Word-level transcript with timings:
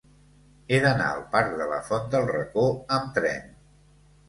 He 0.71 0.79
d'anar 0.85 1.09
al 1.17 1.21
parc 1.35 1.51
de 1.61 1.69
la 1.75 1.79
Font 1.91 2.09
del 2.17 2.27
Racó 2.33 2.67
amb 2.99 3.15
tren. 3.21 3.49